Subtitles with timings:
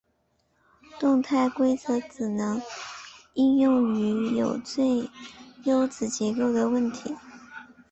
[0.99, 2.59] 动态规划只能
[3.35, 5.07] 应用于有最
[5.65, 7.13] 优子结构的问题。